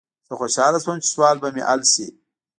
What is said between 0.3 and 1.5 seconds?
خوشحاله شوم چې سوال به